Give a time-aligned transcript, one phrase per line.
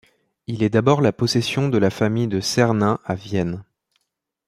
[0.47, 3.63] Il est d'abord la possession de la famille de Czernin à Vienne.